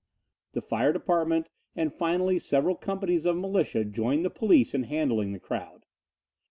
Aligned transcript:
The 0.53 0.63
fire 0.63 0.91
department 0.91 1.51
and 1.75 1.93
finally 1.93 2.39
several 2.39 2.73
companies 2.73 3.27
of 3.27 3.37
militia 3.37 3.85
joined 3.85 4.25
the 4.25 4.31
police 4.31 4.73
in 4.73 4.85
handling 4.85 5.31
the 5.31 5.39
crowd. 5.39 5.85